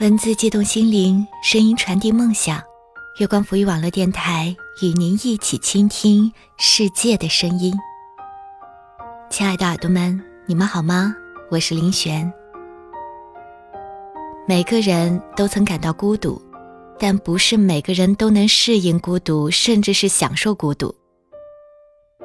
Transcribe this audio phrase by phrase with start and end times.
[0.00, 2.62] 文字激动心灵，声音传递梦想。
[3.18, 7.74] 月光浮语网络电台与您一起倾听世界的声音。
[9.28, 11.12] 亲爱的耳朵们，你们好吗？
[11.50, 12.32] 我是林璇。
[14.46, 16.40] 每个人都曾感到孤独，
[16.96, 20.94] 但不是每个人都能适应孤独，甚至是享受孤独。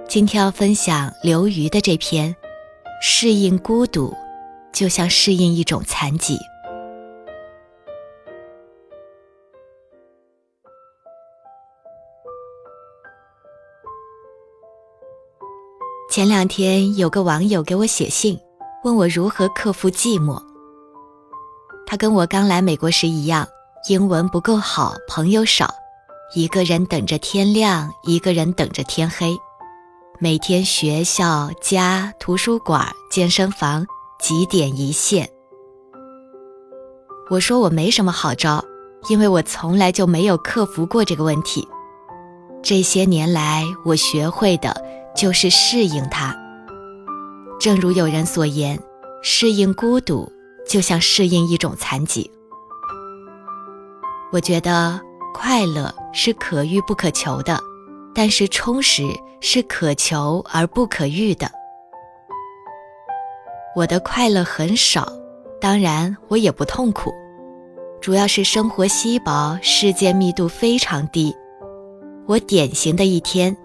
[0.07, 2.31] 今天要分享刘瑜的这篇
[3.01, 4.15] 《适应孤独，
[4.71, 6.35] 就像适应一种残疾》。
[16.13, 18.38] 前两天有个网友给我写信，
[18.84, 20.40] 问我如何克服寂寞。
[21.88, 23.48] 他跟我刚来美国时一样，
[23.90, 25.73] 英文不够好，朋友少，
[26.35, 29.35] 一个人等着天亮，一个人等着天黑，
[30.20, 33.84] 每天学校、家、图书馆、健身房
[34.21, 35.27] 几点一线。
[37.32, 38.63] 我说我没什么好招，
[39.09, 41.68] 因为我从来就没有克服过这个问题。
[42.62, 44.93] 这些年来，我学会的。
[45.15, 46.35] 就是适应它。
[47.59, 48.79] 正如有人所言，
[49.21, 50.31] 适应孤独
[50.67, 52.29] 就像适应一种残疾。
[54.31, 54.99] 我觉得
[55.34, 57.59] 快乐是可遇不可求的，
[58.13, 59.07] 但是充实
[59.39, 61.49] 是可求而不可遇的。
[63.75, 65.07] 我的快乐很少，
[65.61, 67.13] 当然我也不痛苦，
[68.01, 71.34] 主要是生活稀薄，世界密度非常低。
[72.28, 73.56] 我典型的一天，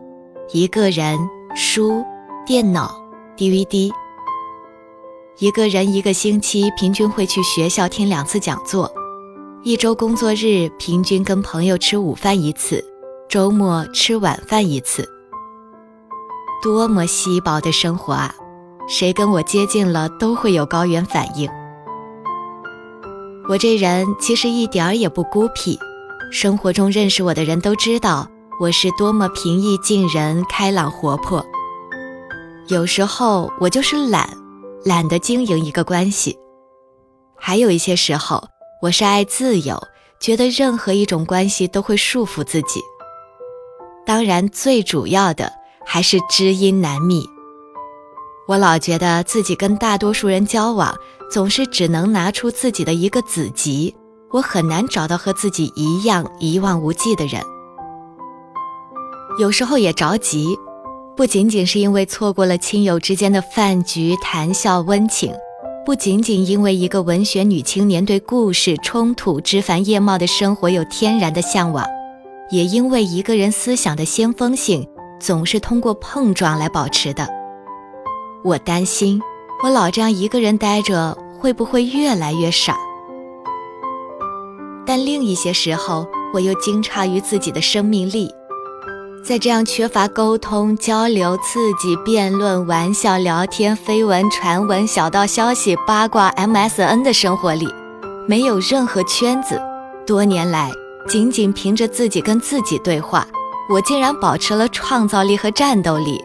[0.52, 1.18] 一个人。
[1.60, 2.04] 书、
[2.46, 2.88] 电脑、
[3.36, 3.90] DVD。
[5.38, 8.88] 一个人一个星期平均会去学校听两次讲座，
[9.64, 12.84] 一周工作日平均跟朋友吃午饭一次，
[13.28, 15.04] 周末吃晚饭一次。
[16.62, 18.32] 多么稀薄的生活啊！
[18.88, 21.50] 谁跟我接近了都会有高原反应。
[23.48, 25.76] 我这人其实一点儿也不孤僻，
[26.30, 28.28] 生活中认识我的人都知道。
[28.60, 31.46] 我是多么平易近人、开朗活泼。
[32.68, 34.28] 有时候我就是懒，
[34.84, 36.36] 懒得经营一个关系；
[37.34, 38.46] 还有一些时候，
[38.82, 39.82] 我是爱自由，
[40.20, 42.82] 觉得任何一种关系都会束缚自己。
[44.04, 45.50] 当然，最主要的
[45.86, 47.24] 还是知音难觅。
[48.46, 50.94] 我老觉得自己跟大多数人交往，
[51.30, 53.96] 总是只能拿出自己的一个子集，
[54.30, 57.42] 我很难找到和自己一样一望无际的人。
[59.38, 60.54] 有时候也着急，
[61.18, 65.34] 不仅仅是因为错过了亲友之间的饭局谈笑温情，
[65.84, 71.84] 不仅仅因为一个文学女青年对故事冲突枝繁叶茂的生活有天然的向往，
[72.52, 77.26] 也因为一个人思想的先锋性总是通过碰撞来保持的。
[78.44, 79.20] 我担心，
[79.64, 82.76] 我老这样一个人待着，会不会越来越傻？
[84.86, 88.30] 但另一些时候，我又惊诧于自己的生命力。
[89.24, 97.68] 在这样缺乏沟通、交流、刺激、辩论、玩笑、聊天、绯闻、传闻、小道消息、八卦、MSN 的生活里，
[98.26, 99.60] 没有任何圈子。
[100.06, 100.72] 多年来，
[101.06, 103.28] 仅仅凭着自己跟自己对话，
[103.68, 106.24] 我竟然保持了创造力和战斗力，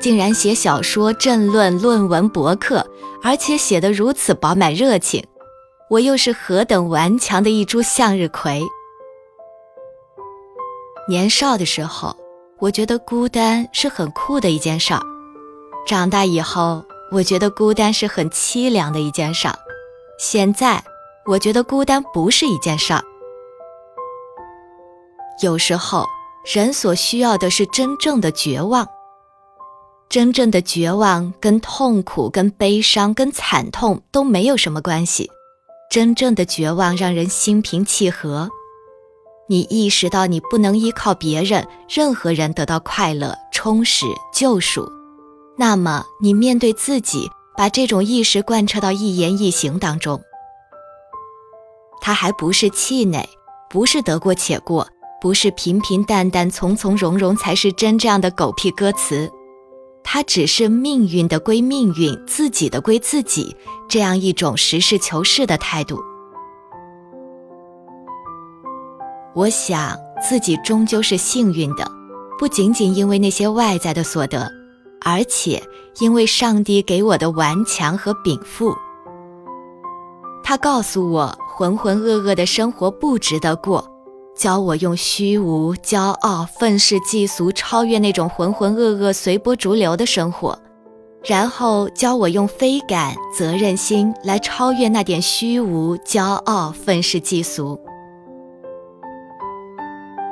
[0.00, 2.84] 竟然写小说、政论、论文、博客，
[3.22, 5.24] 而且写得如此饱满热情。
[5.88, 8.60] 我又是何等顽强的一株向日葵！
[11.08, 12.16] 年少的时候。
[12.60, 15.00] 我觉得孤单是很酷的一件事儿，
[15.86, 19.58] 长大以后，我觉得孤单是很凄凉的一件事儿。
[20.18, 20.84] 现在，
[21.24, 23.02] 我觉得孤单不是一件事儿。
[25.42, 26.04] 有时候，
[26.54, 28.86] 人所需要的是真正的绝望。
[30.10, 35.30] 真正的绝望跟痛苦、跟悲伤、跟惨痛都没有什么关系。
[35.90, 38.50] 真正的绝望让人心平气和。
[39.50, 44.88] 你意识到你不能依靠别人、任何人得到快乐、充实、救赎，
[45.58, 50.22] 那么你面对自己，把这种意识贯彻到一言一行当中。
[52.00, 53.28] 它还不是气馁，
[53.68, 54.86] 不是得过且过，
[55.20, 59.28] 不是平平淡淡、从从容容才是真这样的狗屁歌词，
[60.04, 63.56] 它只是命运的归命运，自己的归自己，
[63.88, 66.00] 这样一种实事求是的态度。
[69.34, 69.96] 我想
[70.28, 71.90] 自己终究是幸运的，
[72.38, 74.50] 不仅仅因为那些外在的所得，
[75.04, 75.62] 而且
[76.00, 78.74] 因为上帝给我的顽强和禀赋。
[80.42, 83.86] 他告诉我，浑浑噩噩的生活不值得过，
[84.36, 90.58] 教我用虚无、骄傲、愤世嫉俗超越那种浑浑噩噩、随波逐流的生活。
[91.22, 97.78] 然后教我用非感、责任心来超越那点虚无、骄傲、愤世嫉俗。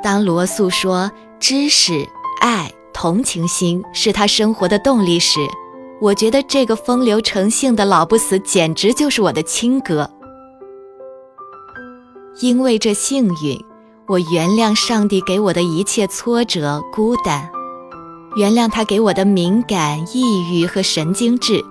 [0.01, 2.07] 当罗素说知识、
[2.41, 5.39] 爱、同情心是他生活的动力时，
[6.01, 10.09] 我觉得这个风流成性的老不死简直就是我的亲哥。
[12.41, 13.59] 因为这幸运，
[14.07, 17.49] 我原谅上帝给我的一切挫折、孤单。
[18.35, 21.61] 原谅他给我的敏感、抑郁和神经质，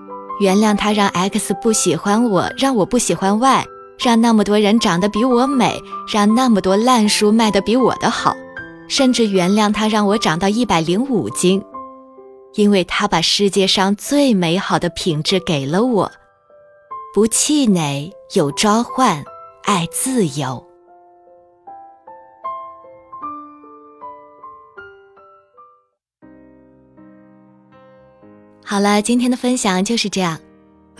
[0.40, 3.66] 原谅他让 X 不喜欢我，让我不喜欢 Y，
[3.98, 8.36] 让那么多人长得比我美，让那么多烂书卖得比我的好，
[8.88, 11.62] 甚至原谅他让我长到一百零五斤，
[12.54, 16.12] 因为他把世界上最美好的品质给了我：
[17.12, 19.24] 不气馁，有召唤，
[19.64, 20.64] 爱自由。
[28.64, 30.38] 好了，今天的分享就是这样。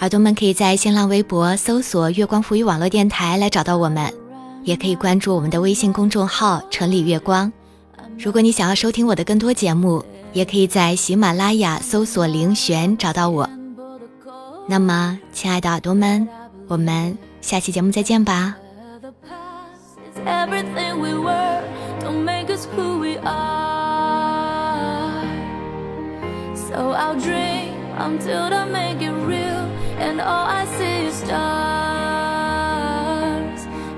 [0.00, 4.08] 耳朵们可以在新浪微博搜索“月光浮语网络电台”来找到我们，
[4.62, 7.52] 也可以关注我们的微信公众号“城里月光”。
[8.16, 13.50] 如果你想要收听我的更多节目，也可以在喜马拉雅搜索“凌璇”找到我。
[14.68, 16.28] 那么，亲爱的耳朵们，
[16.68, 18.54] 我们下期节目再见吧。
[28.00, 29.07] Until I make it
[30.18, 31.38] And all I see is stars.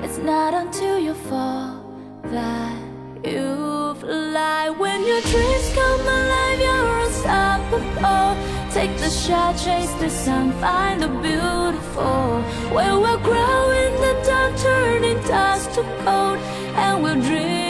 [0.05, 1.83] It's not until you fall
[2.25, 2.77] that
[3.25, 4.69] you fly.
[4.69, 8.37] When your dreams come alive, you're unstoppable.
[8.71, 12.43] Take the shot, chase the sun, find the beautiful.
[12.75, 16.39] Where we'll grow in the dark, turning dust to gold
[16.77, 17.70] And we'll dream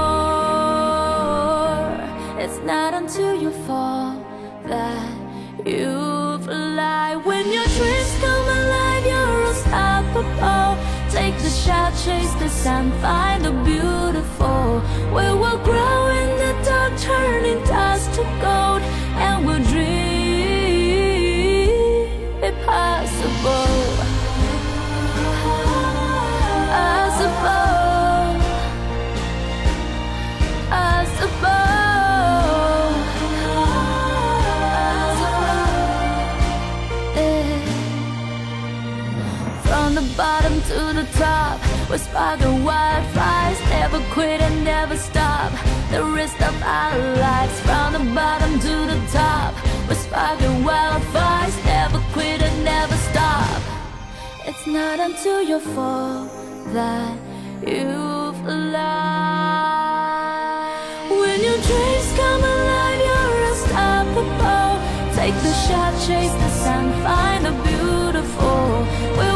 [5.71, 10.71] you fly When your dreams come alive, you're unstoppable.
[11.09, 14.81] Take the shot, chase the sun, find the beautiful.
[15.13, 18.81] Where we'll grow in the dark, turning dust to gold
[19.25, 20.11] And we'll dream
[22.43, 23.90] impossible to
[44.11, 45.51] quit and never stop
[45.89, 49.53] The rest of our lives From the bottom to the top.
[49.87, 53.61] We're sparking wildfires Never quit and never stop.
[54.45, 56.27] It's not until you fall
[56.73, 57.17] That
[57.65, 58.91] you fly
[61.09, 64.73] When your dreams come alive You're unstoppable
[65.15, 68.85] Take the shot, chase the sun Find the beautiful
[69.17, 69.30] We